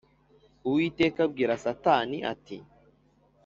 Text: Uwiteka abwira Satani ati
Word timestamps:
Uwiteka 0.67 1.19
abwira 1.27 1.61
Satani 1.65 2.17
ati 2.33 2.57